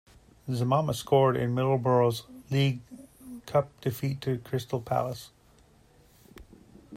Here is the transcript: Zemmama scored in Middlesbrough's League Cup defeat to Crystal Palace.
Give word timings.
Zemmama 0.49 0.95
scored 0.95 1.37
in 1.37 1.53
Middlesbrough's 1.53 2.23
League 2.49 2.79
Cup 3.45 3.69
defeat 3.81 4.19
to 4.21 4.39
Crystal 4.39 4.81
Palace. 4.81 5.29